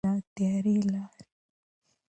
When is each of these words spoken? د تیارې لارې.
د 0.03 0.05
تیارې 0.35 0.75
لارې. 0.91 1.23